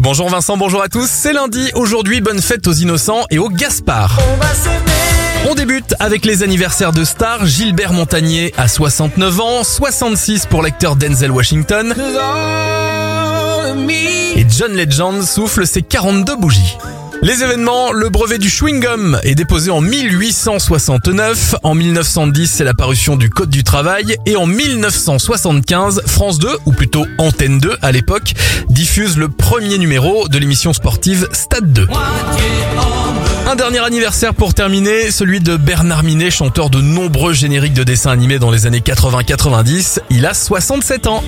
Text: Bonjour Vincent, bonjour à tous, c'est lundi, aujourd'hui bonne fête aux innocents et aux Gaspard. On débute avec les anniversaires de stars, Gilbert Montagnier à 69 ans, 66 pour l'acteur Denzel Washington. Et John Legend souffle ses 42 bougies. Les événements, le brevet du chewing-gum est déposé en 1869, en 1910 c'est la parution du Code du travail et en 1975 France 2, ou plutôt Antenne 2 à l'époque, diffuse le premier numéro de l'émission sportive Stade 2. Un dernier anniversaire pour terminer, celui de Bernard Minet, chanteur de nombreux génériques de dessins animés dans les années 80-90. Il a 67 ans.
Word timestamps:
Bonjour 0.00 0.30
Vincent, 0.30 0.56
bonjour 0.56 0.82
à 0.82 0.88
tous, 0.88 1.10
c'est 1.10 1.34
lundi, 1.34 1.70
aujourd'hui 1.74 2.22
bonne 2.22 2.40
fête 2.40 2.66
aux 2.66 2.72
innocents 2.72 3.26
et 3.28 3.38
aux 3.38 3.50
Gaspard. 3.50 4.18
On 5.46 5.54
débute 5.54 5.94
avec 6.00 6.24
les 6.24 6.42
anniversaires 6.42 6.92
de 6.92 7.04
stars, 7.04 7.44
Gilbert 7.44 7.92
Montagnier 7.92 8.54
à 8.56 8.66
69 8.66 9.40
ans, 9.40 9.62
66 9.62 10.46
pour 10.46 10.62
l'acteur 10.62 10.96
Denzel 10.96 11.30
Washington. 11.30 11.94
Et 14.36 14.46
John 14.48 14.72
Legend 14.74 15.22
souffle 15.22 15.66
ses 15.66 15.82
42 15.82 16.34
bougies. 16.34 16.78
Les 17.22 17.42
événements, 17.42 17.92
le 17.92 18.08
brevet 18.08 18.38
du 18.38 18.48
chewing-gum 18.48 19.20
est 19.24 19.34
déposé 19.34 19.70
en 19.70 19.82
1869, 19.82 21.56
en 21.62 21.74
1910 21.74 22.50
c'est 22.50 22.64
la 22.64 22.72
parution 22.72 23.16
du 23.16 23.28
Code 23.28 23.50
du 23.50 23.62
travail 23.62 24.16
et 24.24 24.36
en 24.36 24.46
1975 24.46 26.02
France 26.06 26.38
2, 26.38 26.48
ou 26.64 26.72
plutôt 26.72 27.04
Antenne 27.18 27.58
2 27.58 27.76
à 27.82 27.92
l'époque, 27.92 28.32
diffuse 28.70 29.18
le 29.18 29.28
premier 29.28 29.76
numéro 29.76 30.28
de 30.28 30.38
l'émission 30.38 30.72
sportive 30.72 31.28
Stade 31.32 31.70
2. 31.70 31.88
Un 33.46 33.54
dernier 33.54 33.80
anniversaire 33.80 34.32
pour 34.32 34.54
terminer, 34.54 35.10
celui 35.10 35.40
de 35.40 35.58
Bernard 35.58 36.04
Minet, 36.04 36.30
chanteur 36.30 36.70
de 36.70 36.80
nombreux 36.80 37.34
génériques 37.34 37.74
de 37.74 37.84
dessins 37.84 38.12
animés 38.12 38.38
dans 38.38 38.50
les 38.50 38.64
années 38.64 38.80
80-90. 38.80 39.98
Il 40.08 40.24
a 40.24 40.32
67 40.32 41.06
ans. 41.06 41.22